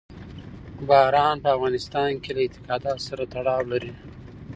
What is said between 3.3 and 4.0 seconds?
تړاو لري.